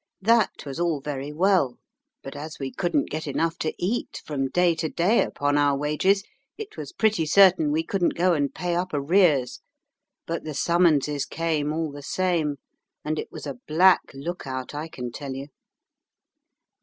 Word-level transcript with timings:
That 0.23 0.65
was 0.65 0.79
all 0.79 0.99
very 0.99 1.31
well, 1.31 1.77
but 2.23 2.35
as 2.35 2.57
we 2.57 2.71
couldn't 2.71 3.11
get 3.11 3.27
enough 3.27 3.59
to 3.59 3.71
eat 3.77 4.23
from 4.25 4.49
day 4.49 4.73
to 4.77 4.89
day 4.89 5.21
upon 5.23 5.59
our 5.59 5.77
wages, 5.77 6.23
it 6.57 6.75
was 6.75 6.91
pretty 6.91 7.27
certain 7.27 7.71
we 7.71 7.83
couldn't 7.83 8.15
go 8.15 8.33
and 8.33 8.51
pay 8.51 8.73
up 8.73 8.95
arrears. 8.95 9.59
But 10.25 10.43
the 10.43 10.55
summonses 10.55 11.27
came 11.27 11.71
all 11.71 11.91
the 11.91 12.01
same, 12.01 12.55
and 13.05 13.19
it 13.19 13.31
was 13.31 13.45
a 13.45 13.59
black 13.67 14.01
look 14.15 14.47
out, 14.47 14.73
I 14.73 14.87
can 14.87 15.11
tell 15.11 15.35
you. 15.35 15.49